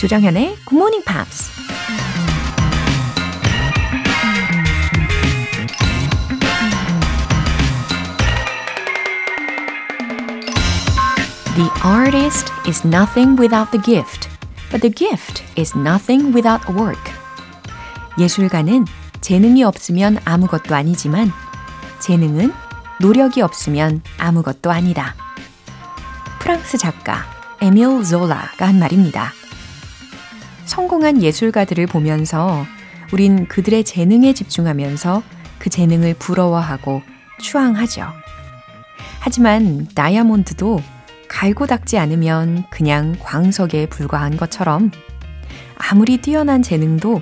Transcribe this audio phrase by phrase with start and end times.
[0.00, 1.50] 조정현의 Good Morning Pops.
[11.54, 14.30] The artist is nothing without the gift,
[14.70, 17.12] but the gift is nothing without work.
[18.18, 18.86] 예술가는
[19.20, 21.30] 재능이 없으면 아무것도 아니지만
[21.98, 22.54] 재능은
[23.00, 25.14] 노력이 없으면 아무것도 아니다.
[26.38, 27.26] 프랑스 작가
[27.60, 29.34] 에밀 졸라가 한 말입니다.
[30.70, 32.64] 성공한 예술가들을 보면서
[33.12, 35.20] 우린 그들의 재능에 집중하면서
[35.58, 37.02] 그 재능을 부러워하고
[37.40, 38.06] 추앙하죠.
[39.18, 40.80] 하지만 다이아몬드도
[41.28, 44.92] 갈고 닦지 않으면 그냥 광석에 불과한 것처럼
[45.76, 47.20] 아무리 뛰어난 재능도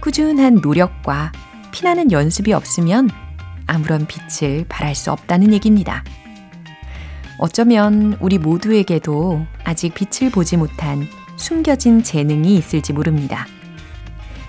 [0.00, 1.32] 꾸준한 노력과
[1.72, 3.10] 피나는 연습이 없으면
[3.66, 6.02] 아무런 빛을 발할 수 없다는 얘기입니다.
[7.36, 11.06] 어쩌면 우리 모두에게도 아직 빛을 보지 못한
[11.36, 13.46] 숨겨진 재능이 있을지 모릅니다.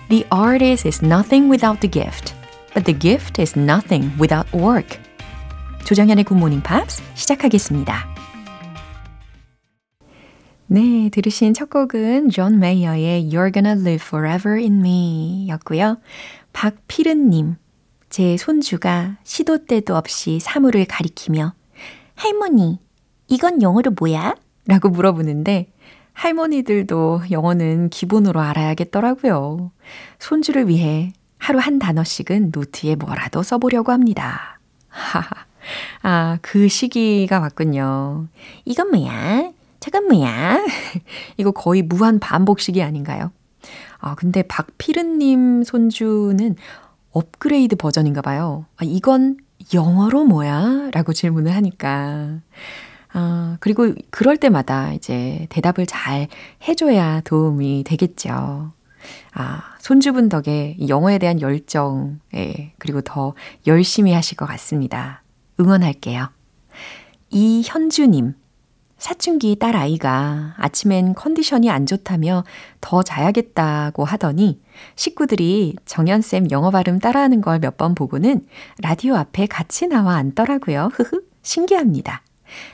[0.10, 2.34] The artist is nothing without the gift,
[2.74, 5.00] but the gift is nothing without work.
[5.86, 8.16] 조정현의 굿모닝 팝스 시작하겠습니다.
[10.68, 15.98] 네, 들으신 첫 곡은 존 메이어의 You're Gonna Live Forever in Me 였고요.
[16.52, 17.56] 박피른님,
[18.10, 21.54] 제 손주가 시도 때도 없이 사물을 가리키며
[22.16, 22.80] 할머니,
[23.28, 24.36] 이건 영어로 뭐야?
[24.66, 25.72] 라고 물어보는데
[26.18, 29.72] 할머니들도 영어는 기본으로 알아야겠더라고요.
[30.18, 34.59] 손주를 위해 하루 한 단어씩은 노트에 뭐라도 써보려고 합니다.
[36.02, 38.28] 아, 그 시기가 왔군요.
[38.66, 39.52] 이건 뭐야?
[39.80, 40.66] 저건 뭐야?
[41.38, 43.31] 이거 거의 무한 반복식이 아닌가요?
[44.00, 46.56] 아, 근데 박피르님 손주는
[47.12, 48.66] 업그레이드 버전인가 봐요.
[48.78, 49.38] 아, 이건
[49.72, 50.90] 영어로 뭐야?
[50.94, 52.40] 라고 질문을 하니까.
[53.13, 56.28] 아, 그리고 그럴 때마다 이제 대답을 잘
[56.68, 58.72] 해줘야 도움이 되겠죠.
[59.34, 63.34] 아, 손주분 덕에 영어에 대한 열정, 예, 그리고 더
[63.66, 65.23] 열심히 하실 것 같습니다.
[65.59, 66.29] 응원할게요.
[67.29, 68.35] 이현주님,
[68.97, 72.44] 사춘기 딸 아이가 아침엔 컨디션이 안 좋다며
[72.81, 74.59] 더 자야겠다고 하더니
[74.96, 78.47] 식구들이 정연쌤 영어 발음 따라하는 걸 몇 번 보고는
[78.81, 80.90] 라디오 앞에 같이 나와 앉더라고요.
[80.94, 82.22] 흐흐, 신기합니다.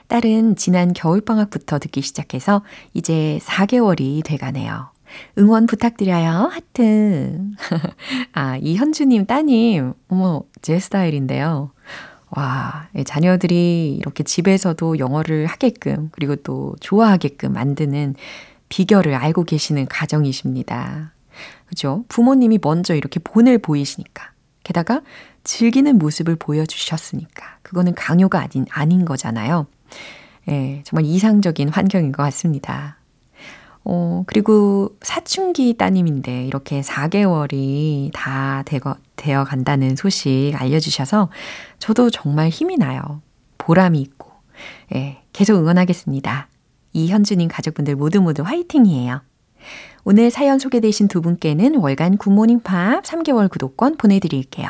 [0.07, 2.63] 딸은 지난 겨울방학부터 듣기 시작해서
[2.94, 4.91] 이제 4개월이 돼가네요.
[5.38, 6.49] 응원 부탁드려요.
[6.51, 7.39] 하트.
[8.33, 11.72] 아, 이현주님 따님, 어머, 제 스타일인데요.
[12.29, 18.16] 와, 자녀들이 이렇게 집에서도 영어를 하게끔, 그리고 또 좋아하게끔 만드는
[18.69, 21.13] 비결을 알고 계시는 가정이십니다.
[21.67, 22.05] 그죠?
[22.07, 24.31] 부모님이 먼저 이렇게 본을 보이시니까.
[24.63, 25.01] 게다가
[25.43, 27.59] 즐기는 모습을 보여주셨으니까.
[27.73, 29.66] 그거는 강요가 아닌, 아닌 거잖아요.
[30.50, 32.97] 예, 정말 이상적인 환경인 것 같습니다.
[33.84, 41.29] 어, 그리고 사춘기 따님인데 이렇게 4개월이 다 되거, 되어 간다는 소식 알려주셔서
[41.79, 43.22] 저도 정말 힘이 나요.
[43.57, 44.31] 보람이 있고.
[44.95, 46.47] 예, 계속 응원하겠습니다.
[46.94, 49.22] 이현주님 가족분들 모두 모두 화이팅이에요.
[50.05, 54.69] 오늘 사연 소개되신 두 분께는 월간 굿모닝 팝 3개월 구독권 보내드릴게요.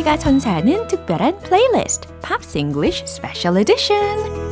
[0.00, 4.49] GMP가 선사하는 특별한 플레이리스트 Pops English Special Edition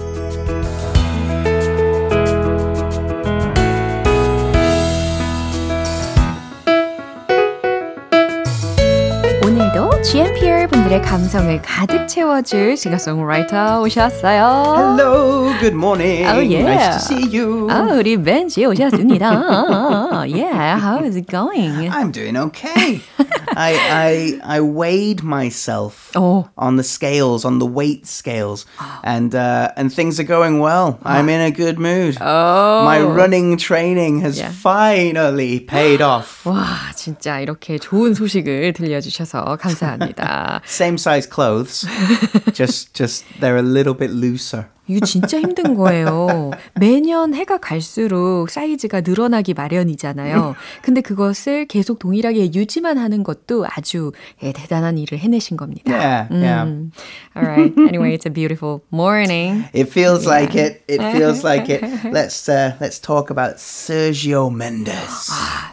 [9.98, 14.74] GMPR 분들의 감성을 가득 채워줄 싱어송라이터 오셨어요.
[14.76, 16.24] Hello, good morning.
[16.28, 16.62] Oh yeah.
[16.62, 17.66] Nice to see you.
[17.68, 20.22] 아, 우리 벤지 오셨습니다.
[20.28, 21.90] yeah, how is it going?
[21.90, 23.02] I'm doing okay.
[23.56, 26.48] I, I, I weighed myself oh.
[26.56, 28.66] on the scales, on the weight scales,
[29.02, 30.98] and, uh, and things are going well.
[31.04, 32.16] I'm in a good mood.
[32.20, 32.84] Oh.
[32.84, 34.50] My running training has Yeah.
[34.50, 36.44] finally paid off.
[36.44, 36.64] 와,
[36.94, 39.87] 진짜 이렇게 좋은 소식을 들려주셔서 감사합니다.
[40.65, 41.85] Same size clothes,
[42.53, 44.69] just, just they're a little bit looser.
[44.89, 46.51] 이거 진짜 힘든 거예요.
[46.79, 50.55] 매년 해가 갈수록 사이즈가 늘어나기 마련이잖아요.
[50.81, 54.11] 근데 그것을 계속 동일하게 유지만 하는 것도 아주
[54.43, 55.93] 예, 대단한 일을 해내신 겁니다.
[55.93, 56.63] Yeah, yeah.
[56.65, 56.91] 음.
[57.35, 57.73] All right.
[57.77, 59.65] Anyway, it's a beautiful morning.
[59.73, 60.83] It feels like it.
[60.87, 61.81] It feels like it.
[62.11, 65.29] Let's uh, let's talk about Sergio Mendes.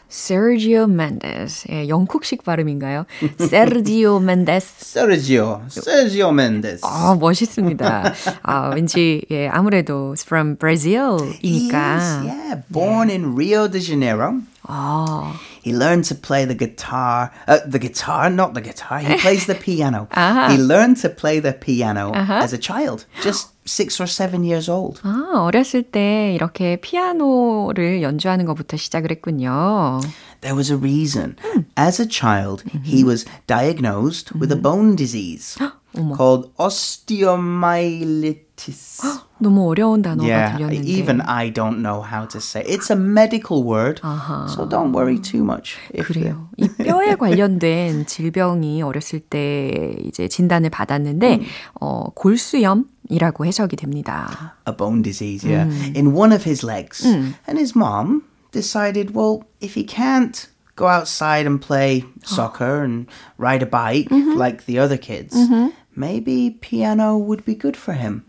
[0.09, 1.65] Sergio Mendes.
[1.71, 3.05] 예, 영국식 발음인가요?
[3.39, 4.65] Sergio Mendes.
[4.81, 6.81] Sergio, Sergio Mendes.
[6.85, 8.15] 아, 멋있습니다.
[8.43, 11.98] 아, 왠지 예, 아무래도 from He Brazil이니까.
[11.98, 14.42] is, yeah, born in Rio de Janeiro.
[14.68, 15.34] 아,
[15.64, 17.30] He learned to play the guitar.
[17.48, 18.98] Uh, the guitar, not the guitar.
[19.00, 20.08] He plays the piano.
[20.12, 20.50] Uh-huh.
[20.50, 25.00] He learned to play the piano as a child, just six or seven years old.
[25.04, 30.00] 아, 어렸을 때 이렇게 피아노를 연주하는 것부터 시작을 했군요.
[30.42, 31.36] There was a reason.
[31.78, 35.58] As a child, he was diagnosed with a bone disease
[36.18, 38.45] called osteomyelitis.
[38.57, 39.03] diabetes.
[39.39, 40.89] 너무 어려운 단어가 yeah, 들렸는데.
[40.89, 42.65] Even I don't know how to say.
[42.67, 44.01] It's a medical word.
[44.03, 44.49] 아하.
[44.49, 45.77] So don't worry too much.
[45.95, 46.49] 그래요.
[46.57, 51.45] 이 뼈에 관련된 질병이 어렸을 때 이제 진단을 받았는데 음.
[51.81, 54.55] 어, 골수염 이라고 해석이 됩니다.
[54.67, 55.71] A bone disease, yeah.
[55.71, 55.93] 음.
[55.95, 57.07] In one of his legs.
[57.07, 57.35] 음.
[57.47, 58.23] And his mom
[58.53, 63.07] decided, well, if he can't go outside and play soccer and
[63.39, 64.37] ride a bike mm-hmm.
[64.37, 65.69] like the other kids, mm-hmm.
[65.97, 68.23] Maybe piano would be good for him.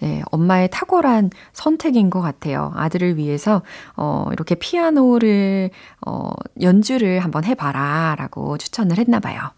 [0.00, 2.72] 네, 엄마의 탁월한 선택인 것 같아요.
[2.76, 3.62] 아들을 위해서
[3.96, 5.70] 어, 이렇게 피아노를
[6.06, 6.30] 어,
[6.60, 9.50] 연주를 한번 해봐라라고 추천을 했나 봐요.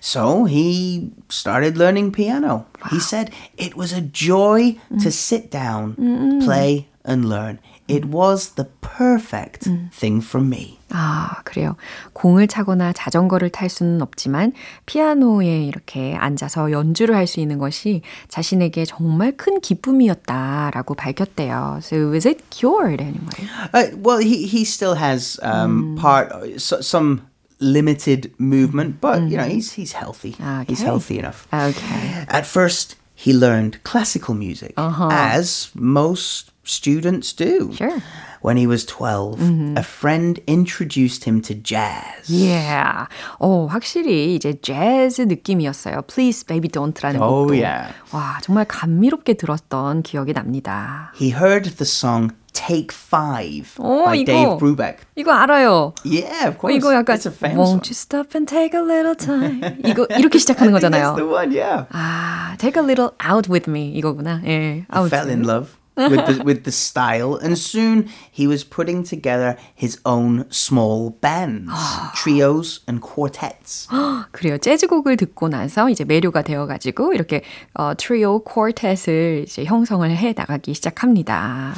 [0.00, 2.66] So he started learning piano.
[2.90, 5.96] He said it was a joy to sit down,
[6.44, 7.58] play, and learn.
[7.87, 10.79] It was the perfect thing for me.
[10.91, 11.75] 아, 그래요.
[12.13, 14.53] 공을 차거나 자전거를 탈 수는 없지만
[14.85, 21.79] 피아노에 이렇게 앉아서 연주를 할 수 있는 것이 자신에게 정말 큰 기쁨이었다라고 밝혔대요.
[21.81, 23.49] So is it cured anyway?
[23.73, 27.21] Uh, well, he, he still has um, part so, some
[27.59, 30.31] limited movement, but you know he's he's healthy.
[30.67, 30.85] He's Okay.
[30.85, 31.45] healthy enough.
[31.53, 32.25] Okay.
[32.29, 37.71] At first, he learned classical music, as most students do.
[37.73, 38.01] Sure.
[38.41, 39.39] When he was 12,
[39.77, 42.25] a friend introduced him to jazz.
[42.27, 43.05] Yeah.
[43.39, 46.01] 어, 확실히 이제 재즈 느낌이었어요.
[46.07, 47.53] Please baby don't라는 Oh, 곡도.
[47.55, 47.93] yeah.
[48.11, 51.11] 와, 정말 감미롭게 들었던 기억이 납니다.
[51.15, 54.25] He heard the song Take Five 오, by 이거.
[54.33, 54.97] Dave Brubeck.
[55.15, 55.93] 이거 알아요.
[56.03, 56.75] Yeah, of 어, course.
[56.75, 57.89] 이거 약간 it's a famous Won't one.
[57.89, 59.61] you stop and take a little time.
[59.85, 61.31] 이거 이렇게 시작하는 I think that's the 거잖아요.
[61.31, 61.85] one, yeah.
[61.93, 64.41] 아, take a little out with me 이거구나.
[64.45, 64.85] 예.
[64.91, 69.57] He fell in love with the, with the style, and soon he was putting together
[69.75, 71.71] his own small bands,
[72.15, 73.87] trios, and quartets.
[74.31, 74.57] 그래요.
[74.57, 77.43] 재즈곡을 듣고 나서 이제 매료가 되어가지고 이렇게
[77.73, 81.73] 어, 트리오 쿼텟을 이제 형성을 해 나가기 시작합니다.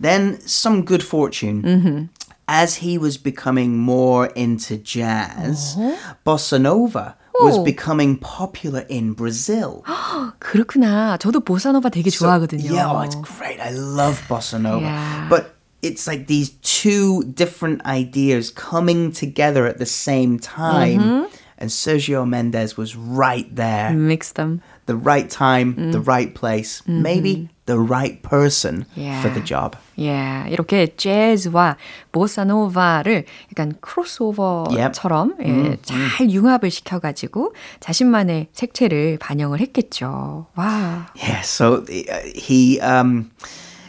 [0.00, 2.08] Then some good fortune.
[2.48, 5.76] As he was becoming more into jazz,
[6.24, 7.64] bossa nova was 오.
[7.64, 9.82] becoming popular in Brazil.
[10.38, 11.16] 그렇구나.
[11.18, 12.72] 저도 보사노바 되게 좋아하거든요.
[12.72, 13.60] Yeah, oh, it's great.
[13.60, 14.86] I love bossa nova.
[14.86, 15.26] Yeah.
[15.28, 21.00] But it's like these two different ideas coming together at the same time.
[21.00, 21.36] Mm-hmm.
[21.60, 23.90] And Sergio Mendes was right there.
[23.90, 24.62] Mix them.
[24.86, 29.02] The right time, the right place, maybe the right person for Mm-hmm.
[29.02, 29.34] Yeah.
[29.34, 29.76] the job.
[29.98, 31.76] 예, 이렇게 재즈와
[32.12, 40.46] 보사노바를 약간 크로스오버처럼 예, 잘 융합을 시켜가지고 자신만의 색채를 반영을 했겠죠.
[40.56, 41.06] 와.
[41.16, 43.30] Yeah, so uh, he um,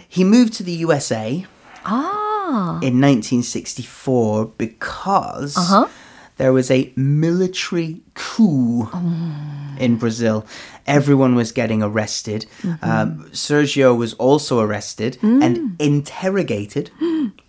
[0.09, 1.45] he moved to the USA
[1.83, 5.87] 아, in 1964 because Uh-huh.
[6.37, 8.87] there was a military coup
[9.79, 10.45] in Brazil.
[10.85, 12.45] Everyone was getting arrested.
[12.81, 16.91] Um, Sergio was also arrested and interrogated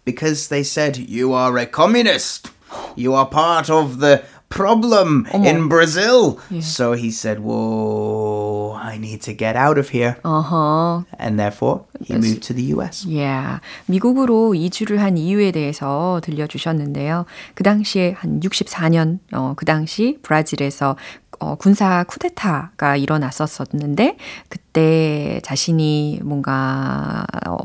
[0.04, 2.50] because they said, You are a communist.
[2.96, 6.38] You are part of the problem in Brazil.
[6.60, 10.16] So he said, Whoa, I need to get out of here.
[10.22, 11.06] 어허.
[11.18, 13.06] And therefore, he moved to the US.
[13.08, 17.24] 예, 미국으로 이주를 한 이유에 대해서 들려주셨는데요.
[17.54, 20.96] 그 당시에 한 64년, 어, 그 당시 브라질에서
[21.39, 24.17] 어, 군사 쿠데타가 일어났었었는데,
[24.49, 27.57] 그때 자신이 뭔가, 어,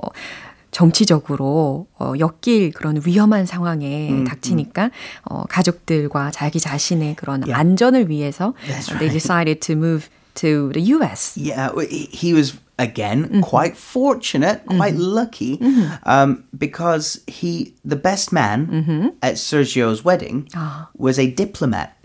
[0.71, 4.91] 정치적으로 어, 엮일 그런 위험한 상황에 닥치니까
[5.25, 11.37] 어, 가족들과 자기 자신의 그런 안전을 위해서 That's they decided to move to the US.
[11.37, 11.71] Yeah,
[12.13, 15.60] he was again quite fortunate, quite lucky,
[16.04, 20.50] um, because he the best man at Sergio's wedding
[20.98, 21.96] was a diplomat.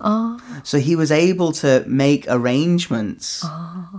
[0.63, 3.45] So he was able to make arrangements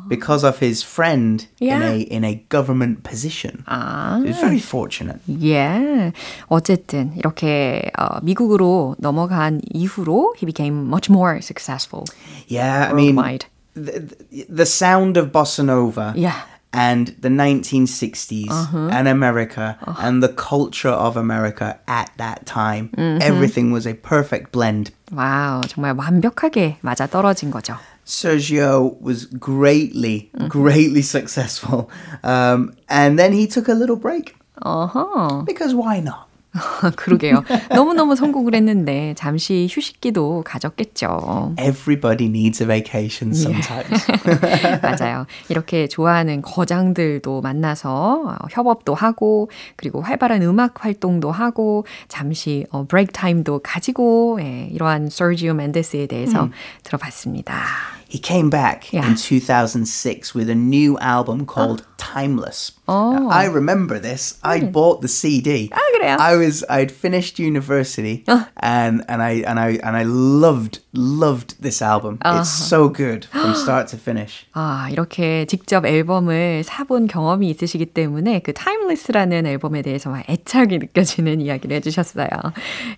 [0.08, 1.76] because of his friend Yeah.
[1.76, 3.64] in a in a government position.
[3.68, 4.22] 아.
[4.24, 5.20] He was very fortunate.
[5.28, 6.14] 예.
[6.48, 12.06] 어쨌든 이렇게 어, 미국으로 넘어간 이후로 he became much more successful.
[12.48, 13.46] Yeah, I mean, Worldwide.
[13.76, 14.16] the,
[14.50, 16.40] the sound of bossa nova Yeah.
[16.76, 18.50] and the 1960s
[18.92, 24.92] and America and the culture of America at that time, everything was a perfect blend.
[25.12, 27.76] 와우, 정말 완벽하게 맞아 떨어진 거죠.
[28.06, 31.90] Sergio was greatly, greatly successful.
[32.24, 35.46] Um, and then he took a little break 어허.
[35.46, 36.25] because why not?
[36.97, 37.45] 그러게요.
[37.71, 41.55] 너무너무 성공을 했는데 잠시 휴식기도 가졌겠죠.
[41.59, 44.07] Everybody needs a vacation sometimes.
[44.83, 45.27] 맞아요.
[45.49, 53.13] 이렇게 좋아하는 거장들도 만나서 어, 협업도 하고 그리고 활발한 음악 활동도 하고 잠시 어, 브레이크
[53.13, 56.49] 타임도 가지고 예, 이러한 서지오 멘데스에 대해서
[56.83, 57.96] 들어봤습니다.
[58.12, 59.08] He came back Yeah.
[59.08, 62.74] in 2006 with a new album called Timeless.
[62.90, 64.38] Now, I remember this.
[64.44, 65.70] I bought the CD.
[65.72, 66.18] 아, 그래요?
[66.20, 68.26] I was I'd finished university
[68.62, 72.18] and and I and I and I loved loved this album.
[72.26, 74.46] It's so good from start to finish.
[74.54, 81.40] 아, 이렇게 직접 앨범을 사본 경험이 있으시기 때문에 그 타임리스라는 앨범에 대해서 막 애착이 느껴지는
[81.40, 82.28] 이야기를 해주셨어요.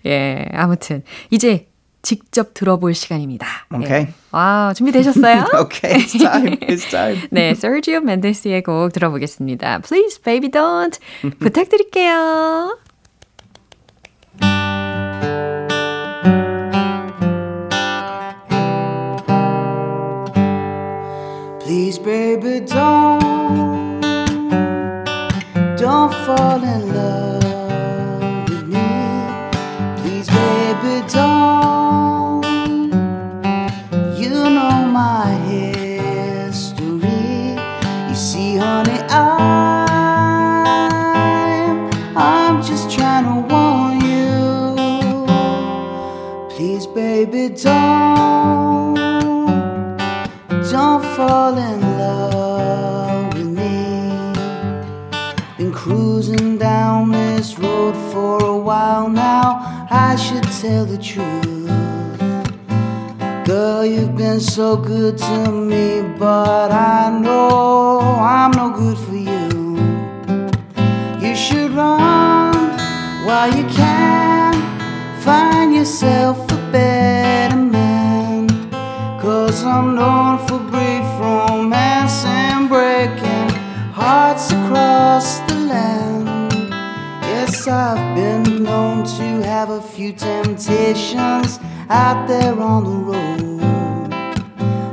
[0.06, 1.68] 예, 아무튼 이제
[2.01, 3.45] 직접 들어볼 시간입니다.
[3.73, 3.91] 오케이.
[3.91, 4.13] 예.
[4.31, 5.45] 와, 준비되셨어요?
[5.53, 6.57] Okay, it's time.
[6.61, 7.27] It's time.
[7.31, 9.79] 네, 서지오 멘데스의 곡 들어보겠습니다.
[9.79, 10.97] Please, baby, don't.
[11.39, 12.77] 부탁드릴게요.
[21.61, 24.01] Please, baby, don't
[25.77, 26.68] don't fall in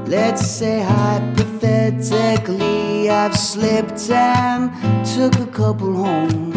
[0.09, 4.71] Let's say hypothetically, I've slipped and
[5.05, 6.53] took a couple home.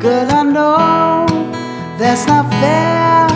[0.00, 1.26] Girl, I know
[1.98, 3.28] that's not fair.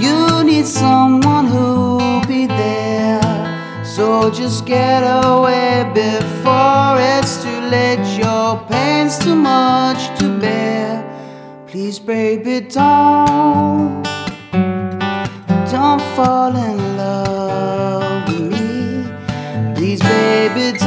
[0.00, 3.20] You need someone who'll be there.
[3.84, 8.04] So just get away before it's too late.
[8.18, 11.04] Your pain's too much to bear.
[11.68, 14.02] Please, baby, don't.
[15.70, 16.89] Don't fall in love
[20.48, 20.78] baby,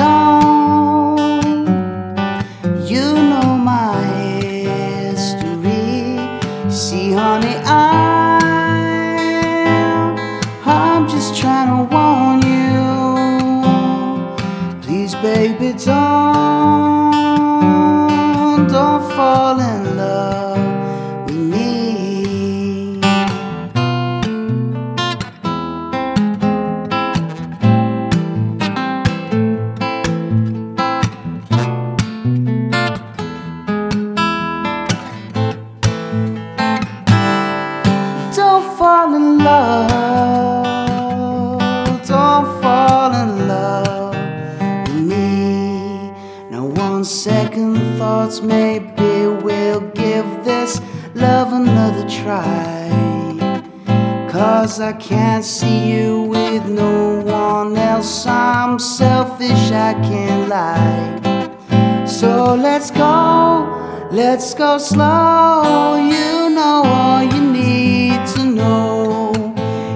[54.63, 58.25] Cause I can't see you with no one else.
[58.25, 62.05] I'm selfish, I can't lie.
[62.05, 65.97] So let's go, let's go slow.
[65.97, 69.33] You know all you need to know.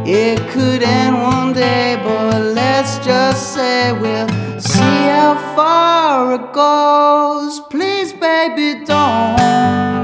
[0.05, 4.27] It could end one day, but let's just say we'll
[4.59, 7.61] see how far it goes.
[7.69, 9.96] Please, baby, don't,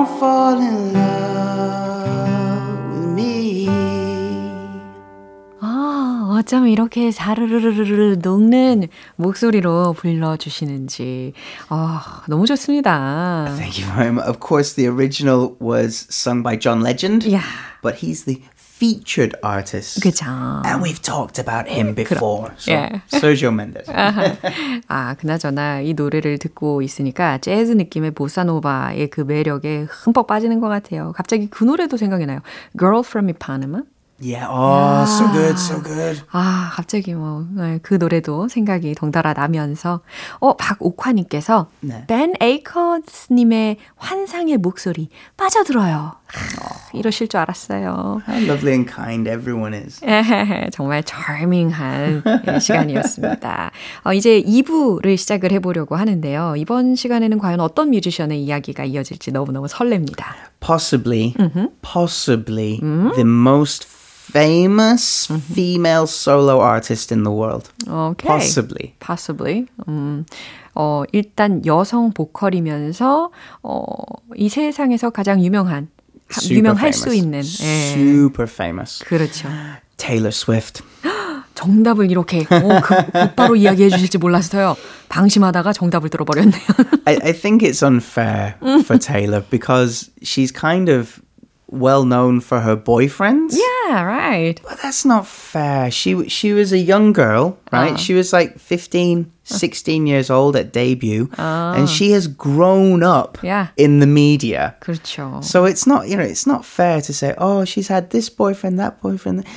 [0.00, 2.22] Don't fall in love
[2.90, 3.68] with me.
[5.60, 11.34] 아, 어쩜 이렇게 사르르르르 녹는 목소리로 불러주시는지.
[11.68, 13.52] 아, 너무 좋습니다.
[13.58, 14.26] Thank you very much.
[14.26, 17.26] Of course, the original was sung by John Legend.
[17.26, 17.44] Yeah.
[17.82, 18.40] But he's the
[18.80, 20.00] featured artist.
[20.00, 20.24] 그죠.
[20.64, 22.54] And we've talked about him before.
[22.56, 23.00] So, yeah.
[23.12, 23.86] Sergio Mendes.
[24.88, 31.12] 아, 그나저나 이 노래를 듣고 있으니까 재즈 느낌의 보사노바의 그 매력에 흠뻑 빠지는 것 같아요.
[31.14, 32.40] 갑자기 그 노래도 생각이 나요.
[32.78, 33.82] Girl from Ipanema.
[34.22, 34.48] Yeah.
[34.50, 36.22] Oh, so good, so good.
[36.30, 40.00] 아, 갑자기 뭐, 네, 그 노래도 생각이 덩달아 나면서,
[40.40, 42.04] 어, 박옥화님께서, 네.
[42.06, 45.08] 벤 에이커스님의 환상의 목소리
[45.38, 46.19] 빠져들어요.
[46.32, 48.22] 하, 이러실 줄 알았어요.
[48.28, 50.00] How lovely and kind everyone is.
[50.72, 53.70] 정말 charming한 예, 시간이었습니다.
[54.04, 56.54] 어, 이제 2부를 시작을 해보려고 하는데요.
[56.56, 60.26] 이번 시간에는 과연 어떤 뮤지션의 이야기가 이어질지 너무너무 설렙니다.
[60.60, 61.34] Possibly,
[61.82, 63.86] possibly the most
[64.30, 67.68] famous female solo artist in the world.
[67.88, 68.28] 오케이.
[68.28, 68.94] Possibly.
[69.00, 69.66] Possibly.
[69.88, 70.24] 음,
[70.74, 73.30] 어, 일단 여성 보컬이면서
[73.62, 73.84] 어,
[74.36, 75.88] 이 세상에서 가장 유명한
[76.49, 77.23] 유명할 수 famous.
[77.23, 77.93] 있는 예.
[77.93, 79.03] Super famous.
[79.05, 79.47] 그렇죠.
[79.97, 80.83] Taylor Swift.
[81.55, 84.75] 정답을 이렇게 어, 그, 곧바로 이야기해 주실지 몰랐어요.
[85.07, 86.61] 방심하다가 정답을 들어버렸네요.
[87.05, 91.21] I, I think it's unfair for Taylor because she's kind of
[91.71, 93.55] well known for her boyfriends.
[93.57, 94.59] yeah, right.
[94.67, 95.89] But that's not fair.
[95.91, 97.97] She she was a young girl, right?
[97.97, 103.67] She was like 15, 16 years old at debut, and she has grown up Yeah.
[103.77, 104.73] in the media.
[104.79, 105.43] 그렇죠.
[105.43, 108.79] So it's not, you know, it's not fair to say, oh, she's had this boyfriend,
[108.79, 109.43] that boyfriend.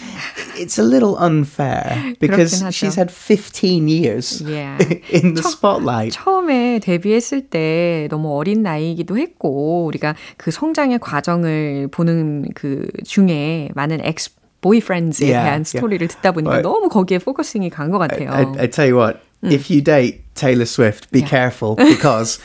[0.56, 2.72] It's a little unfair because 그렇긴 하죠.
[2.72, 4.76] she's had 15 years Yeah.
[5.08, 6.12] in the spotlight.
[6.12, 14.00] 처음에 데뷔했을 때 너무 어린 나이이기도 했고 우리가 그 성장의 과정을 보는 그 중에 많은
[14.04, 15.64] 엑스 보이프렌즈에 Yeah, 대한 yeah.
[15.64, 16.62] 스토리를 듣다 보니까 Right.
[16.68, 18.30] 너무 거기에 포커싱이 간 것 같아요.
[18.30, 21.27] I, I tell you what, if you date Taylor Swift, be Yeah.
[21.27, 22.39] careful because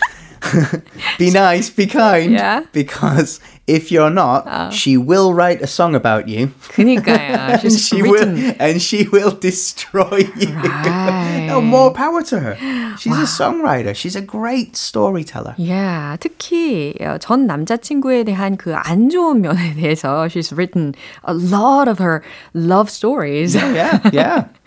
[1.18, 2.32] be nice, be kind.
[2.34, 2.66] Yeah.
[2.74, 6.52] Because if you're not, she will write a song about you.
[6.76, 7.32] 그니까요.
[7.54, 8.36] And She's she written.
[8.36, 10.52] will and she will destroy you.
[10.54, 11.46] Right.
[11.48, 12.56] No, more power to her.
[13.00, 13.96] She's a songwriter.
[13.96, 15.56] She's a great storyteller.
[15.58, 20.94] Yeah, 특히 어, 전 남자친구에 대한 그 안 좋은 면에 대해서 she's written
[21.24, 22.22] a lot of her
[22.54, 23.56] love stories.
[23.56, 24.48] yeah, yeah.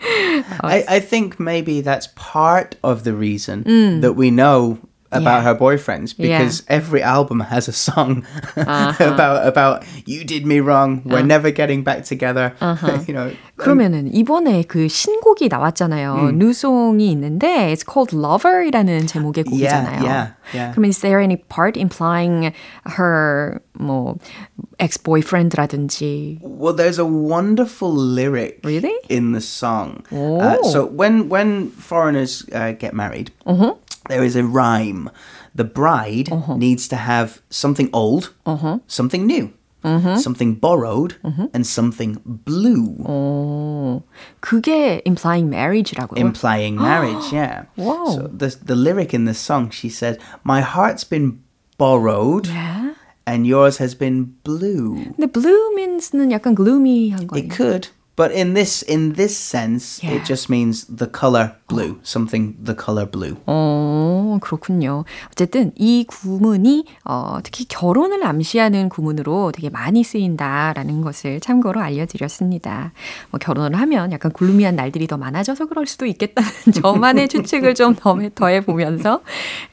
[0.61, 4.79] I, I think maybe that's part of the reason that we know
[5.11, 5.43] about Yeah.
[5.43, 8.27] her boyfriends because every album has a song
[8.99, 10.99] about about you did me wrong.
[11.07, 12.51] We're never getting back together.
[13.07, 13.31] you know.
[13.55, 16.35] 그러면은 이번에 그 신곡이 나왔잖아요.
[16.35, 20.03] 뉴송이 있는데 it's called Lover이라는 제목의 곡이잖아요.
[20.03, 20.73] yeah, yeah.
[20.75, 22.51] 그러면 is there any part implying
[22.99, 24.17] her 뭐
[24.79, 28.93] ex-boyfriend라든지 Well, there's a wonderful lyric Really?
[29.09, 30.03] in the song.
[30.11, 30.69] Uh, Oh.
[30.71, 33.31] so when when foreigners uh, get married,
[34.09, 35.09] there is a rhyme.
[35.55, 38.33] The bride needs to have something old,
[38.87, 39.53] something new,
[40.17, 41.15] something borrowed,
[41.53, 44.03] and something blue, 어,
[44.39, 46.17] 그게 implying marriage라고요.
[46.19, 47.33] implying marriage.
[47.33, 47.65] Yeah.
[47.75, 48.05] Wow.
[48.05, 51.41] So the the lyric in the song, she said, "My heart's been
[51.77, 52.93] borrowed, 네.
[53.25, 57.43] and yours has been blue." 근데 blue means는 약간 gloomy 한 거예요.
[57.43, 60.16] It could, but in this in this sense, Yeah.
[60.16, 63.36] it just means the color blue, something the color blue.
[63.48, 64.11] Oh.
[64.32, 65.04] 어, 그렇군요.
[65.30, 72.92] 어쨌든 이 구문이 어, 특히 결혼을 암시하는 구문으로 되게 많이 쓰인다라는 것을 참고로 알려드렸습니다.
[73.30, 76.50] 뭐 결혼을 하면 약간 글루미한 날들이 더 많아져서 그럴 수도 있겠다는
[76.82, 79.22] 저만의 추측을 좀 더해, 보면서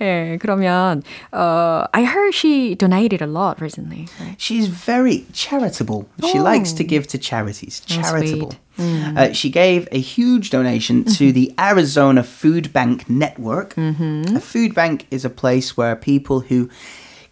[0.02, 4.08] 예, 그러면 어, I heard she donated a lot recently.
[4.20, 4.36] Right?
[4.38, 6.06] She's very charitable.
[6.24, 7.82] She likes to give to charities.
[7.92, 9.18] Oh, Sweet.
[9.18, 11.34] Uh, she gave a huge donation to mm-hmm.
[11.34, 13.76] the Arizona Food Bank Network.
[13.76, 14.36] Mm-hmm.
[14.36, 16.70] A food bank is a place where people who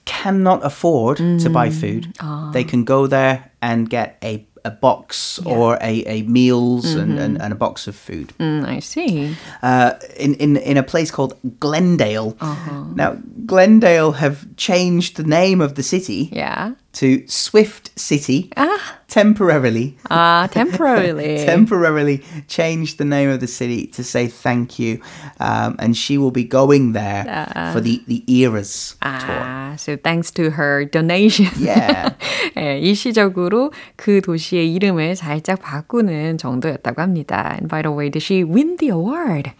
[0.07, 1.79] cannot afford to buy mm.
[1.79, 2.49] food, ah.
[2.53, 5.55] they can go there and get a, a box yeah.
[5.55, 6.99] or a, a meals mm-hmm.
[6.99, 7.43] and, and, mm-hmm.
[7.43, 8.33] and, a box of food.
[8.39, 9.35] Mm, I see.
[9.63, 12.35] Uh, in, in, in a place called Glendale.
[12.39, 12.83] Uh-huh.
[12.93, 16.29] Now, Glendale have changed the name of the city.
[16.31, 16.73] Yeah.
[16.93, 18.97] To Swift City ah.
[19.07, 19.97] temporarily.
[20.09, 21.37] Ah, uh, temporarily.
[21.53, 24.99] temporarily changed the name of the city to say thank you.
[25.39, 27.23] Um, and she will be going there
[27.55, 27.71] uh.
[27.71, 29.19] for the, the Eras ah.
[29.23, 29.66] tour.
[29.76, 31.50] 아, so thanks to her donation.
[31.58, 32.14] Yeah.
[32.56, 37.56] 예, 일시적으로 그 도시의 이름을 살짝 바꾸는 정도였다고 합니다.
[37.58, 39.52] And by the way, did she win the award?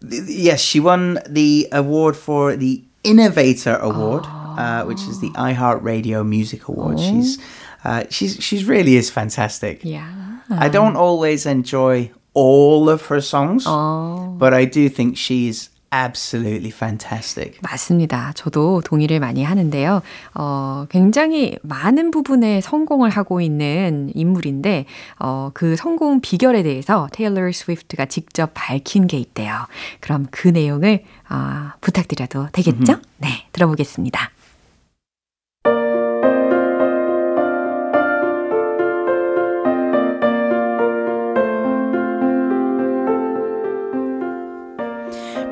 [0.00, 6.26] Th- Yes, she won the award for the Innovator Award, uh, which is the iHeartRadio
[6.26, 7.00] Music Award.
[7.00, 7.38] She's
[7.84, 9.80] uh, she's she's really is fantastic.
[9.82, 10.04] Yeah.
[10.50, 14.36] I don't always enjoy all of her songs, 어.
[14.38, 17.59] but I do think she's absolutely fantastic.
[17.61, 18.33] 맞습니다.
[18.35, 20.01] 저도 동의를 많이 하는데요.
[20.33, 24.85] 어, 굉장히 많은 부분에 성공을 하고 있는 인물인데,
[25.19, 29.67] 어, 그 성공 비결에 대해서 테일러 스위프트가 직접 밝힌 게 있대요.
[29.99, 32.93] 그럼 그 내용을 어, 부탁드려도 되겠죠?
[33.17, 34.31] 네, 들어보겠습니다.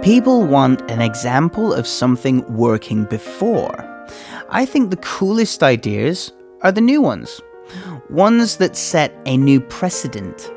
[0.03, 4.05] People want an example of something working before.
[4.49, 6.29] I think the coolest ideas
[6.61, 7.39] are the new ones,
[8.09, 10.51] ones that set a new precedent.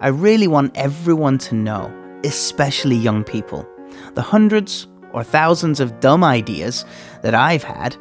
[0.00, 3.64] I really want everyone to know, especially young people.
[4.14, 6.84] The hundreds or thousands of dumb ideas
[7.22, 7.96] that I've had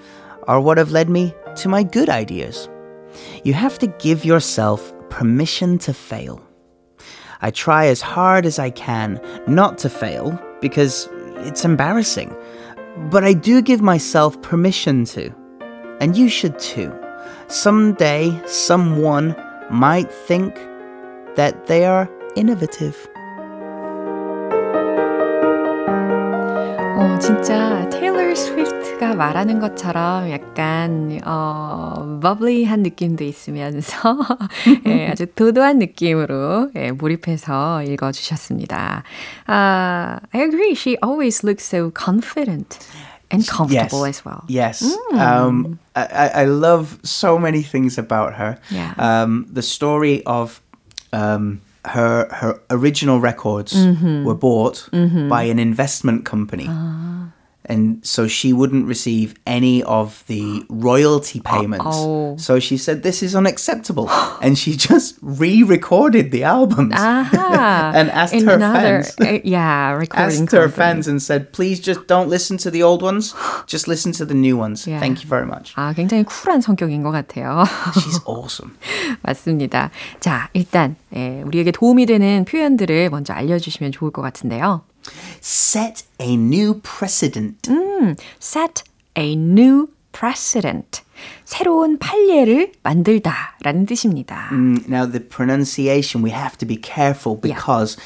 [0.47, 2.67] are what have led me to my good ideas.
[3.43, 6.43] You have to give yourself permission to fail.
[7.39, 11.08] I try as hard as I can not to fail because
[11.46, 12.34] it's embarrassing.
[13.10, 15.30] But I do give myself permission to.
[16.00, 16.92] And you should too.
[17.48, 19.34] Someday, someone
[19.70, 20.54] might think
[21.36, 22.96] that they are innovative.
[26.98, 34.16] 어, 진짜 테일러 스위프트 가 말하는 것처럼 약간 어, 버블리한 느낌도 있으면서
[34.86, 39.02] 예, 아주 도도한 느낌으로 예, 몰입해서 읽어주셨습니다.
[39.48, 40.72] Uh, I agree.
[40.74, 42.78] She always looks so confident
[43.30, 44.44] and comfortable as well.
[44.48, 44.82] Yes.
[45.12, 48.56] Um, I, I- I love so many things about her.
[48.70, 48.94] Yeah.
[48.98, 50.62] Um, the story of
[51.12, 54.24] um, her her original records Mm-hmm.
[54.24, 54.88] were bought
[55.28, 56.66] by an investment company.
[56.68, 57.28] Ah.
[57.68, 61.82] And so she wouldn't receive any of the royalty payments.
[61.98, 62.36] oh.
[62.38, 64.06] So she said, This is unacceptable.
[64.40, 67.90] and she just re recorded the albums Aha.
[67.92, 69.16] and asked In her another, fans.
[69.18, 70.76] uh, yeah, recording asked her company.
[70.78, 73.34] fans and said, please just don't listen to the old ones.
[73.66, 74.86] Just listen to the new ones.
[74.86, 75.00] Yeah.
[75.00, 75.74] Thank you very much.
[75.74, 77.64] 아, 굉장히 쿨한 성격인 것 같아요.
[77.98, 78.78] She's awesome.
[79.22, 79.90] 맞습니다.
[80.20, 84.82] 자, 일단 예, 우리에게 도움이 되는 표현들을 먼저 알려주시면 좋을 것 같은데요.
[85.40, 87.68] Set a new precedent.
[88.40, 88.82] set
[89.16, 91.02] a new precedent.
[91.44, 94.48] 새로운 판례를 만들다라는 뜻입니다.
[94.52, 97.54] Mm, Now, the pronunciation, we have to be careful Yeah.
[97.54, 97.96] because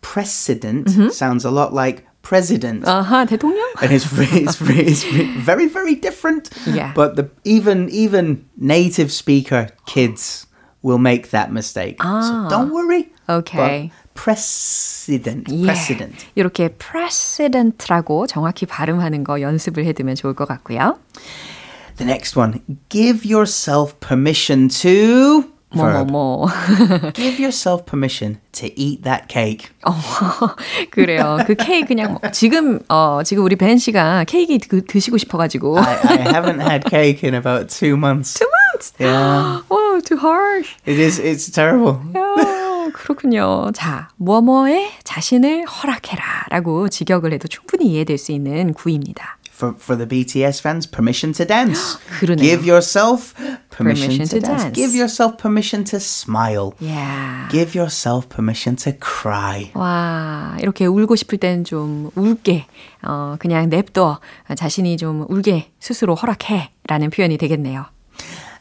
[0.00, 2.84] precedent sounds a lot like president.
[2.84, 3.64] 아하, 대통령?
[3.80, 6.50] and it's, re- it's, re- it's re- very, very different.
[6.66, 6.92] Yeah.
[6.94, 10.46] But the even even native speaker kids
[10.82, 12.02] will make that mistake.
[12.02, 13.10] So don't worry.
[13.28, 13.90] Okay.
[14.13, 15.61] Precedent, 예.
[15.63, 16.25] precedent.
[16.35, 20.97] 이렇게 precedent라고 정확히 발음하는 거 연습을 해두면 좋을 것 같고요.
[21.97, 25.45] The next one, give yourself permission to.
[25.75, 26.47] 뭐뭐뭐.
[27.15, 29.69] Give yourself permission to eat that cake.
[29.83, 29.91] 어,
[30.91, 31.39] 그래요.
[31.47, 35.79] 그 케이크 그냥 뭐, 지금 어 지금 우리 벤 씨가 케이크 드, 드시고 싶어가지고.
[35.79, 38.37] I, I haven't had cake in about two months.
[38.39, 38.93] Two months.
[38.99, 40.69] Yeah, Oh, too harsh.
[40.85, 41.17] it is.
[41.19, 41.97] It's terrible.
[42.15, 42.21] 야,
[42.93, 43.71] 그렇군요.
[43.73, 49.37] 자, 뭐뭐에 자신을 허락해라 라고 직역을 해도 충분히 이해될 수 있는 구입니다.
[49.53, 51.97] For for the BTS fans, permission to dance.
[52.19, 52.43] 그러네요.
[52.43, 53.33] Give yourself
[53.69, 54.63] permission, Permission to, to dance.
[54.63, 54.73] dance.
[54.73, 56.71] Give yourself permission to smile.
[56.89, 57.47] 야.
[57.51, 59.69] Give yourself permission to cry.
[59.75, 62.65] 와, 이렇게 울고 싶을 땐 좀 울게,
[63.03, 64.19] 어, 그냥 냅둬.
[64.57, 66.71] 자신이 좀 울게 스스로 허락해.
[66.87, 67.85] 라는 표현이 되겠네요.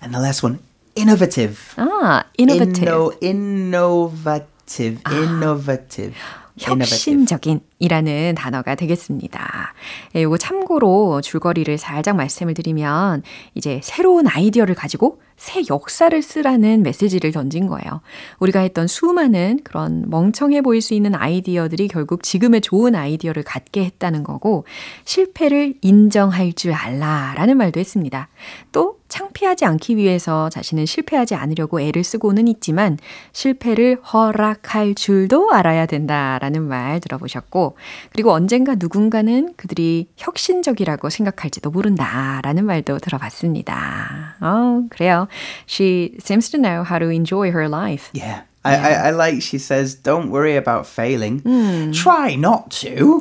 [0.02, 0.58] And the last one,
[0.95, 1.57] innovative.
[1.77, 2.87] 아, innovative.
[2.87, 5.01] Inno, innovative.
[5.11, 6.13] Innovative.
[6.13, 6.13] Innovative.
[6.57, 9.74] 혁신적인 이라는 단어가 되겠습니다.
[10.14, 13.24] 예, 요거 참고로 줄거리를 살짝 말씀을 드리면
[13.56, 18.00] 이제 새로운 아이디어를 가지고 새 역사를 쓰라는 메시지를 던진 거예요.
[18.38, 24.22] 우리가 했던 수많은 그런 멍청해 보일 수 있는 아이디어들이 결국 지금의 좋은 아이디어를 갖게 했다는
[24.22, 24.64] 거고
[25.04, 28.28] 실패를 인정할 줄 알라라는 말도 했습니다.
[28.70, 32.96] 또 창피하지 않기 위해서 자신은 실패하지 않으려고 애를 쓰고는 있지만
[33.32, 37.71] 실패를 허락할 줄도 알아야 된다라는 말 들어보셨고
[38.12, 44.36] 그리고 언젠가 누군가는 그들이 혁신적이라고 생각할지도 모른다라는 말도 들어봤습니다.
[44.40, 45.28] 어, 그래요.
[45.68, 48.10] She seems to know how to enjoy her life.
[48.14, 48.42] Yeah.
[48.64, 51.42] I, I, I like she says, don't worry about failing.
[51.92, 53.20] Try not to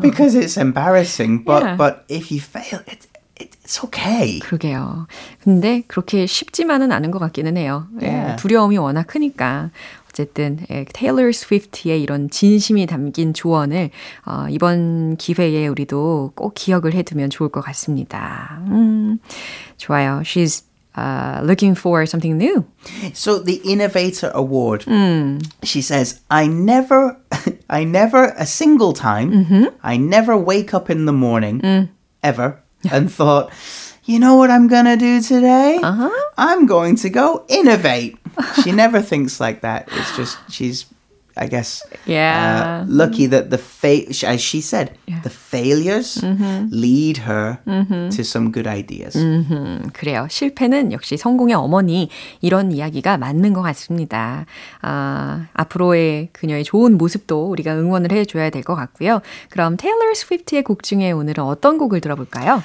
[0.00, 1.42] because it's embarrassing.
[1.44, 1.76] But Yeah.
[1.76, 4.38] but if you fail, it, it, it's okay.
[4.38, 5.08] 그러게요.
[5.42, 7.88] 근데 그렇게 쉽지만은 않은 것 같기는 해요.
[8.02, 8.36] 예, Yeah.
[8.36, 9.70] 두려움이 워낙 크니까.
[10.17, 13.89] 어쨌든 예, 테일러 스위프트의 이런 진심이 담긴 조언을
[14.25, 18.61] 어, 이번 기회에 우리도 꼭 기억을 해두면 좋을 것 같습니다.
[18.67, 19.17] 음,
[19.77, 20.21] 좋아요.
[20.23, 20.63] She's
[20.95, 22.63] uh, looking for something new.
[23.13, 24.85] So the Innovator Award,
[25.63, 27.17] she says, I never,
[27.69, 31.89] I never a single time, I never wake up in the morning,
[32.21, 32.61] ever,
[32.91, 33.51] and thought,
[34.05, 35.79] you know what I'm gonna do today?
[35.81, 36.11] Uh-huh.
[36.37, 38.16] I'm going to go innovate.
[38.63, 39.87] she never thinks like that.
[39.91, 40.85] It's just she's,
[41.35, 42.83] I guess, Yeah.
[42.83, 46.21] uh, lucky that the fa- as she said, the failures
[46.69, 47.57] lead her
[48.11, 49.17] to some good ideas.
[49.17, 50.27] 음, 그래요.
[50.29, 52.09] 실패는 역시 성공의 어머니
[52.41, 54.45] 이런 이야기가 맞는 것 같습니다.
[54.81, 59.21] 아, 앞으로의 그녀의 좋은 모습도 우리가 응원을 해줘야 될 것 같고요.
[59.49, 62.61] 그럼 테일러 스위프트의 곡 중에 오늘은 어떤 곡을 들어볼까요?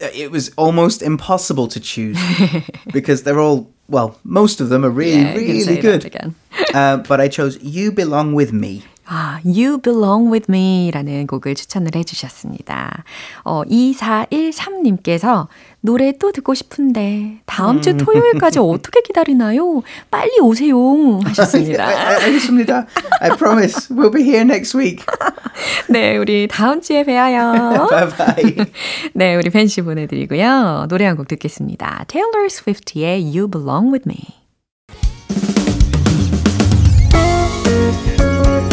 [0.00, 2.16] it was almost impossible to choose
[2.92, 6.05] because they're all well most of them are really Yeah, you can say really good
[6.05, 6.35] again.
[6.73, 11.91] uh, but i chose you belong with me 아, You Belong With Me라는 곡을 추천을
[11.95, 13.03] 해주셨습니다.
[13.45, 15.47] 어, 2413님께서
[15.81, 19.81] 노래 또 듣고 싶은데 다음 주 토요일까지 어떻게 기다리나요?
[20.11, 21.85] 빨리 오세요 하셨습니다.
[21.87, 22.87] 알- 알겠습니다
[23.21, 25.05] i promise we'll be here next week
[25.89, 27.87] 네, 우리 다음 주에 뵈어요.
[27.89, 28.65] bye bye
[29.13, 30.87] 네, 우리 팬시 보내드리고요.
[30.89, 32.03] 노래 한 곡 듣겠습니다.
[32.07, 34.46] Taylor Swift의 You Belong With Me.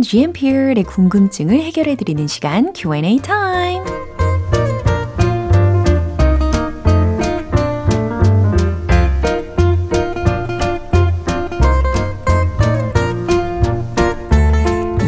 [0.00, 3.82] 알쏭달쏭한 GMP의 궁금증을 해결해드리는 시간 Q&A 타임.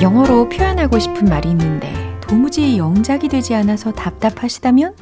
[0.00, 4.94] 영어로 표현하고 싶은 말이 있는데 도무지 영작이 되지 않아서 답답하시다면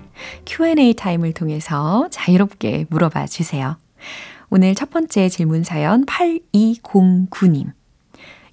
[0.46, 3.76] Q&A 타임을 통해서 자유롭게 물어봐 주세요.
[4.50, 7.79] 오늘 첫 번째 질문 사연 8209님.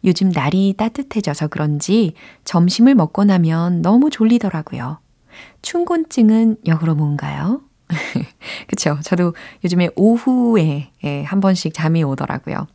[0.08, 2.14] 요즘 날이 따뜻해져서 그런지
[2.46, 5.00] 점심을 먹고 나면 너무 졸리더라고요.
[5.62, 7.62] 춘곤증은 역으로 뭔가요?
[8.68, 8.98] 그쵸.
[9.04, 12.68] 저도 요즘에 오후에 예, 한 번씩 잠이 오더라고요.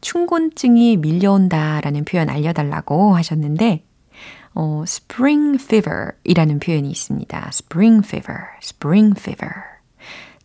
[0.00, 3.84] 춘곤증이 밀려온다라는 표현 알려달라고 하셨는데,
[4.54, 7.50] 어, spring fever 이라는 표현이 있습니다.
[7.52, 9.52] spring fever, spring fever.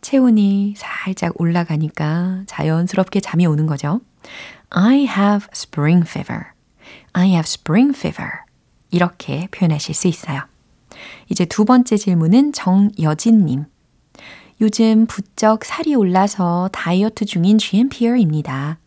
[0.00, 4.00] 체온이 살짝 올라가니까 자연스럽게 잠이 오는 거죠.
[4.70, 6.46] I have spring fever.
[7.12, 8.30] I have spring fever.
[8.90, 10.42] 이렇게 표현하실 수 있어요.
[11.28, 13.64] 이제 두 번째 질문은 정여진님.
[14.60, 18.78] 요즘 부쩍 살이 올라서 다이어트 중인 GMPR입니다.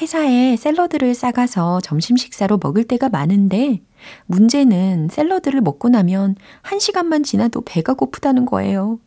[0.00, 3.82] 회사에 샐러드를 싸가서 점심 식사로 먹을 때가 많은데
[4.26, 8.98] 문제는 샐러드를 먹고 나면 한 시간만 지나도 배가 고프다는 거예요.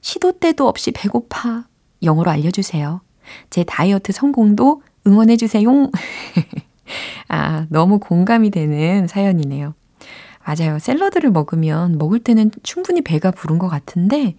[0.00, 1.66] 시도 때도 없이 배고파.
[2.02, 3.02] 영어로 알려주세요.
[3.50, 5.68] 제 다이어트 성공도 응원해주세요.
[7.28, 9.74] 아, 너무 공감이 되는 사연이네요.
[10.44, 10.78] 맞아요.
[10.78, 14.34] 샐러드를 먹으면 먹을 때는 충분히 배가 부른 것 같은데,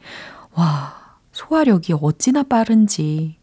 [0.53, 3.37] 와, 소화력이 어찌나 빠른지.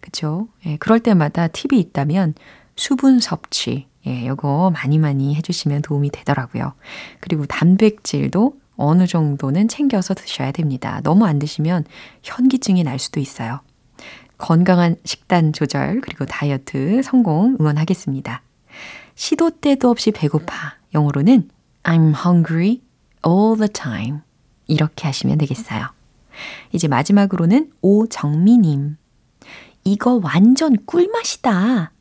[0.00, 0.48] 그쵸?
[0.66, 2.34] 예, 그럴 때마다 팁이 있다면
[2.76, 3.86] 수분 섭취.
[4.06, 6.72] 예, 요거 많이 많이 해주시면 도움이 되더라고요.
[7.20, 11.00] 그리고 단백질도 어느 정도는 챙겨서 드셔야 됩니다.
[11.04, 11.84] 너무 안 드시면
[12.22, 13.60] 현기증이 날 수도 있어요.
[14.42, 18.42] 건강한 식단 조절 그리고 다이어트 성공 응원하겠습니다.
[19.14, 20.74] 시도 때도 없이 배고파.
[20.94, 21.48] 영어로는
[21.84, 22.80] I'm hungry
[23.24, 24.18] all the time.
[24.66, 25.86] 이렇게 하시면 되겠어요.
[26.72, 28.96] 이제 마지막으로는 오정미님.
[29.84, 31.92] 이거 완전 꿀맛이다.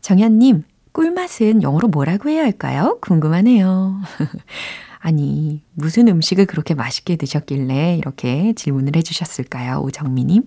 [0.00, 2.96] 정현님, 꿀맛은 영어로 뭐라고 해야 할까요?
[3.02, 4.00] 궁금하네요.
[5.00, 9.80] 아니, 무슨 음식을 그렇게 맛있게 드셨길래 이렇게 질문을 해주셨을까요?
[9.82, 10.42] 오정미님.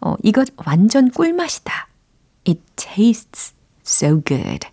[0.00, 1.88] 어, 이거 완전 꿀맛이다.
[2.46, 4.68] It tastes so good.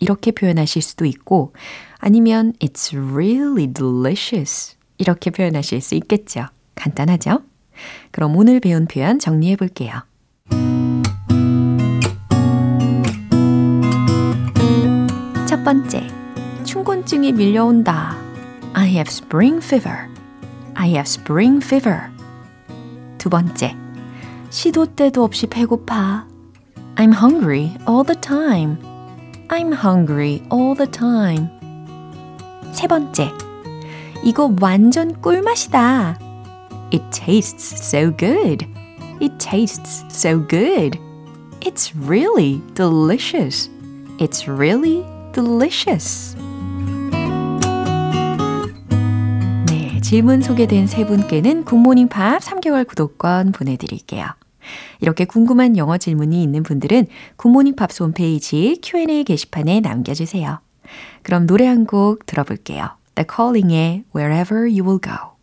[0.00, 1.52] 이렇게 표현하실 수도 있고,
[1.98, 4.76] 아니면 It's really delicious.
[4.98, 6.46] 이렇게 표현하실 수 있겠죠.
[6.74, 7.42] 간단하죠?
[8.10, 10.02] 그럼 오늘 배운 표현 정리해 볼게요.
[15.46, 16.06] 첫 번째,
[16.64, 18.16] 춘곤증이 밀려온다.
[18.72, 20.08] I have spring fever.
[20.74, 22.10] I have spring fever.
[23.18, 23.76] 두 번째,
[24.54, 26.28] 시도 때도 없이 배고파.
[26.94, 28.78] I'm hungry all the time.
[29.48, 31.48] I'm hungry all the time.
[32.70, 33.32] 세 번째,
[34.22, 36.20] 이거 완전 꿀맛이다.
[36.92, 38.64] It tastes so good.
[39.20, 41.00] It tastes so good.
[41.60, 43.68] It's really delicious.
[44.20, 46.36] It's really delicious.
[49.66, 54.26] 네, 질문 소개된 세 분께는 굿모닝 팝 3개월 구독권 보내드릴게요.
[55.00, 60.60] 이렇게 궁금한 영어 질문이 있는 분들은 굿모닝 팝스 홈페이지 Q&A 게시판에 남겨주세요.
[61.22, 62.96] 그럼 노래 한 곡 들어볼게요.
[63.14, 65.33] The Calling의 Wherever You Will Go.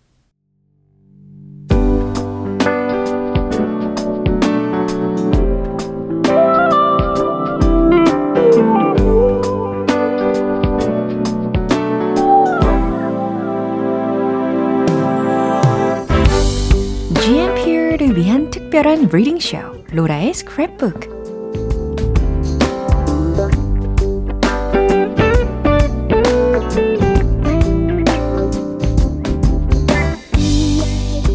[18.71, 19.57] 특별한 reading 쇼
[19.91, 21.12] 로라의 스크랩북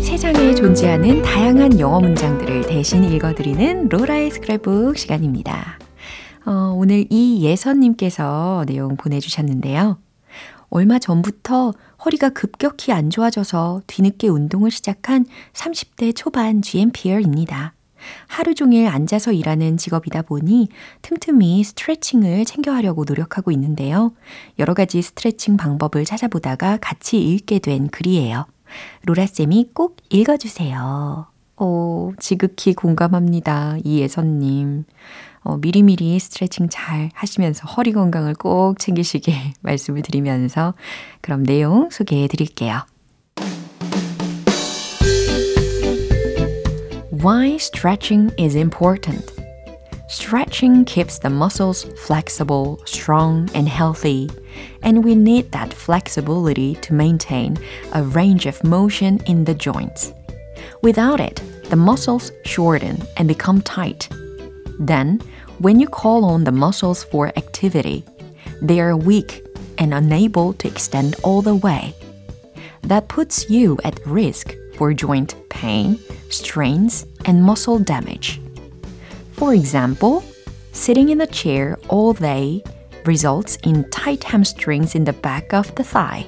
[0.02, 5.78] 세상에 존재하는 다양한 영어 문장들을 대신 읽어드리는 로라의 스크랩북 시간입니다.
[6.46, 9.98] 어, 오늘 이예선님께서 내용 보내주셨는데요.
[10.70, 11.74] 얼마 전부터
[12.06, 17.74] 허리가 급격히 안 좋아져서 뒤늦게 운동을 시작한 30대 초반 GMPR입니다.
[18.28, 20.68] 하루 종일 앉아서 일하는 직업이다 보니
[21.02, 24.12] 틈틈이 스트레칭을 챙겨하려고 노력하고 있는데요.
[24.60, 28.46] 여러 가지 스트레칭 방법을 찾아보다가 같이 읽게 된 글이에요.
[29.06, 31.26] 로라쌤이 꼭 읽어주세요.
[31.58, 33.78] 오, 지극히 공감합니다.
[33.82, 34.84] 이예선님.
[35.45, 40.73] 어, 미리미리 스트레칭 잘 하시면서 허리 건강을 꼭 챙기시길 말씀을 드리면서
[41.21, 42.85] 그럼 내용 소개해 드릴게요.
[47.23, 49.31] Why stretching is important.
[50.09, 54.29] Stretching keeps the muscles flexible, strong, and healthy,
[54.83, 57.57] and we need that flexibility to maintain
[57.93, 60.13] a range of motion in the joints.
[60.81, 64.09] Without it, the muscles shorten and become tight.
[64.78, 65.20] then,
[65.58, 68.04] when you call on the muscles for activity,
[68.60, 69.44] they are weak
[69.78, 71.94] and unable to extend all the way.
[72.82, 75.98] That puts you at risk for joint pain,
[76.30, 78.40] strains, and muscle damage.
[79.32, 80.22] For example,
[80.72, 82.62] sitting in a chair all day
[83.04, 86.26] results in tight hamstrings in the back of the thigh.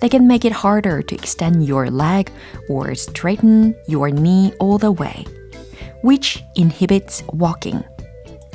[0.00, 2.30] They can make it harder to extend your leg
[2.68, 5.24] or straighten your knee all the way,
[6.06, 7.82] which inhibits walking.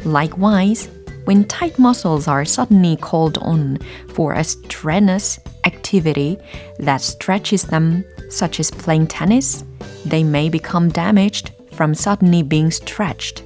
[0.06, 0.88] Likewise,
[1.26, 3.78] when tight muscles are suddenly called on
[4.14, 6.38] for a strenuous activity
[6.80, 9.66] that stretches them, such as playing tennis,
[10.06, 13.44] they may become damaged from suddenly being stretched.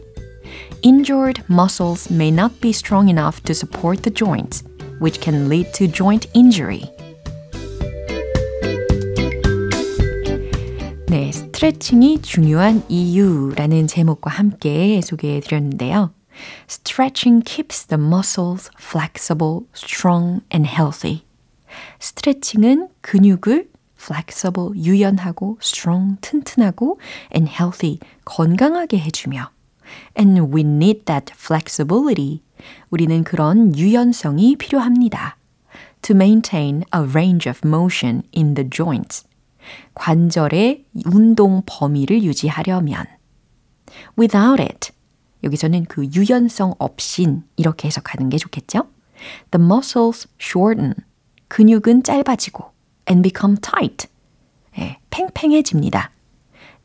[0.84, 4.64] Injured muscles may not be strong enough to support the joints,
[5.00, 6.84] which can lead to joint injury.
[11.16, 16.12] 네, 스트레칭이 중요한 이유라는 제목과 함께 소개해 드렸는데요.
[16.70, 21.22] Stretching keeps the muscles flexible, strong, and healthy.
[22.02, 27.00] 스트레칭은 근육을 flexible, 유연하고, strong, 튼튼하고,
[27.34, 29.52] and healthy, 건강하게 해주며,
[30.20, 32.42] and we need that flexibility.
[32.90, 35.38] 우리는 그런 유연성이 필요합니다.
[36.02, 39.24] To maintain a range of motion in the joints.
[39.94, 43.06] 관절의 운동 범위를 유지하려면.
[44.18, 44.92] Without it.
[45.44, 48.88] 여기서는 그 유연성 없인 이렇게 해석하는 게 좋겠죠?
[49.52, 50.94] The muscles shorten.
[51.48, 52.72] 근육은 짧아지고
[53.10, 54.08] and become tight.
[54.80, 56.12] 예, 팽팽해집니다.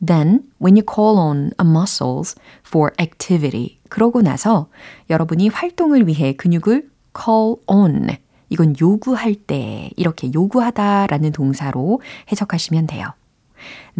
[0.05, 2.35] Then, when you call on a muscles
[2.67, 4.69] for activity, 그러고 나서
[5.11, 8.09] 여러분이 활동을 위해 근육을 call on,
[8.51, 13.07] 이건 요구할 때, 이렇게 요구하다라는 동사로 해석하시면 돼요.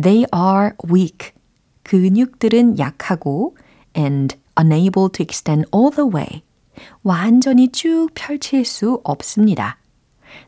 [0.01, 1.33] They are weak.
[1.85, 3.57] 근육들은 약하고
[3.97, 6.43] and unable to extend all the way.
[7.03, 9.79] 완전히 쭉 펼칠 수 없습니다.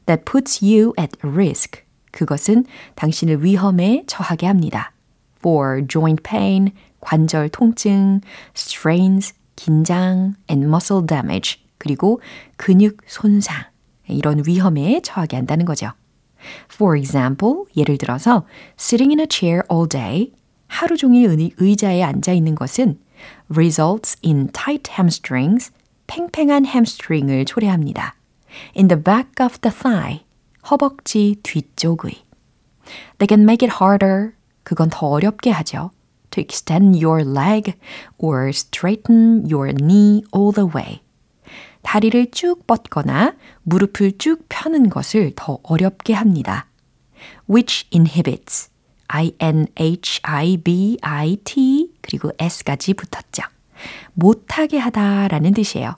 [0.07, 1.83] That puts you at risk.
[2.11, 4.93] 그것은 당신을 위험에 처하게 합니다.
[5.39, 8.20] For joint pain, 관절 통증,
[8.55, 12.20] strains, 긴장, and muscle damage, 그리고
[12.57, 13.64] 근육 손상,
[14.09, 15.92] 이런 위험에 처하게 한다는 거죠.
[16.72, 18.46] For example, 예를 들어서
[18.78, 20.32] sitting in a chair all day,
[20.66, 22.98] 하루 종일 의자에 앉아 있는 것은
[23.50, 25.72] results in tight hamstrings,
[26.07, 28.16] 팽팽한 햄스트링을 초래합니다.
[28.76, 30.24] In the back of the thigh,
[30.70, 32.24] 허벅지 뒤쪽의.
[33.18, 34.32] They can make it harder,
[34.62, 35.90] 그건 더 어렵게 하죠.
[36.30, 37.74] To extend your leg
[38.18, 41.03] or straighten your knee all the way.
[41.83, 46.66] 다리를 쭉 뻗거나 무릎을 쭉 펴는 것을 더 어렵게 합니다.
[47.49, 48.70] Which inhibits
[49.09, 49.83] I-N-H-I-B-I-T
[52.01, 53.43] 그리고 S까지 붙었죠.
[54.14, 55.97] 못하게 하다 라는 뜻이에요.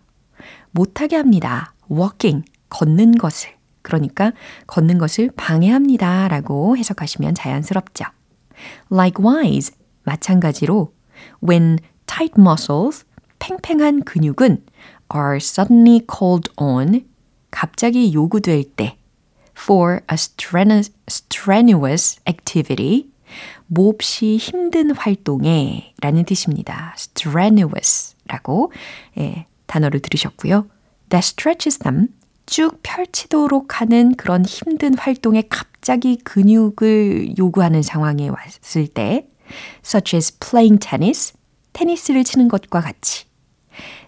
[0.73, 1.75] 못하게 합니다.
[1.91, 3.55] walking, 걷는 것을.
[3.83, 4.33] 그러니까
[4.67, 8.07] 걷는 것을 방해합니다 라고 해석하시면 자연스럽죠.
[8.91, 10.93] Likewise, 마찬가지로
[11.47, 13.05] when tight muscles,
[13.39, 14.65] 팽팽한 근육은
[15.09, 17.05] are suddenly called on,
[17.51, 18.97] 갑자기 요구될 때
[19.57, 20.17] for a
[21.09, 23.07] strenuous, activity,
[23.67, 26.95] 몹시 힘든 활동에 라는 뜻입니다.
[26.97, 28.73] strenuous 라고
[29.19, 30.67] 예, 단어를 들으셨고요.
[31.11, 32.09] that stretches them
[32.47, 39.29] 쭉 펼치도록 하는 그런 힘든 활동에 갑자기 근육을 요구하는 상황에 왔을 때
[39.85, 41.33] such as playing tennis,
[41.73, 43.27] 테니스를 치는 것과 같이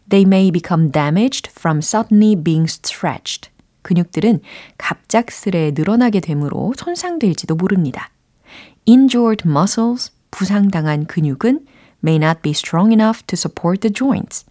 [0.09, 3.51] They may become damaged from suddenly being stretched.
[3.83, 4.41] 근육들은
[4.79, 8.11] 갑작스레 늘어나게 되므로 손상될지도 모릅니다.
[8.89, 11.67] Injured muscles, 부상당한 근육은
[12.05, 14.45] may not be strong enough to support the joints.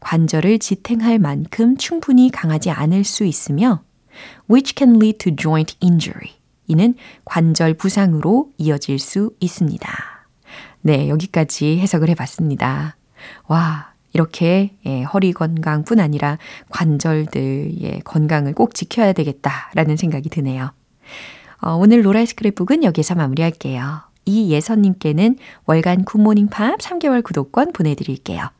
[0.00, 3.82] 관절을 지탱할 만큼 충분히 강하지 않을 수 있으며
[4.50, 6.32] which can lead to joint injury.
[6.66, 6.94] 이는
[7.24, 9.88] 관절 부상으로 이어질 수 있습니다.
[10.82, 12.96] 네, 여기까지 해석을 해봤습니다.
[13.46, 16.38] 와, 이렇게 예, 허리 건강뿐 아니라
[16.70, 20.72] 관절들의 건강을 꼭 지켜야 되겠다라는 생각이 드네요.
[21.60, 24.02] 어, 오늘 로라의 스크랩북은 여기서 마무리할게요.
[24.24, 25.36] 이예선님께는
[25.66, 28.50] 월간 굿모닝 팝 3개월 구독권 보내드릴게요.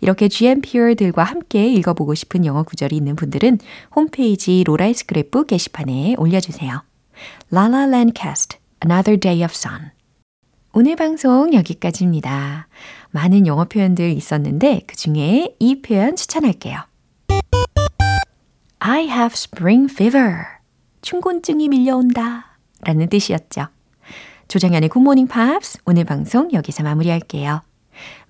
[0.00, 3.58] 이렇게 GMPR들과 함께 읽어보고 싶은 영어 구절이 있는 분들은
[3.94, 6.82] 홈페이지 로라의 스크랩북 게시판에 올려주세요.
[7.50, 9.92] La La Land cast Another Day of Sun
[10.74, 12.66] 오늘 방송 여기까지입니다.
[13.12, 16.80] 많은 영어 표현들 있었는데 그 중에 이 표현 추천할게요.
[18.80, 20.38] I have spring fever.
[21.02, 22.58] 춘곤증이 밀려온다.
[22.80, 23.68] 라는 뜻이었죠.
[24.48, 27.62] 조정현의 굿모닝 팝스 오늘 방송 여기서 마무리할게요.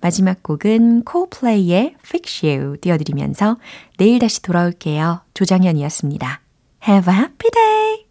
[0.01, 3.57] 마지막 곡은 콜플레이의 Fix You 띄워드리면서
[3.97, 5.21] 내일 다시 돌아올게요.
[5.33, 6.41] 조장현이었습니다.
[6.87, 8.02] Have a happy day!